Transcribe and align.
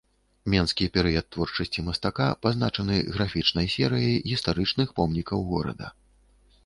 Менскі 0.51 0.85
перыяд 0.95 1.27
творчасці 1.35 1.83
мастака 1.89 2.27
пазначаны 2.45 2.95
графічнай 3.17 3.71
серыяй 3.75 4.17
гістарычных 4.33 4.87
помнікаў 5.01 5.39
горада. 5.55 5.97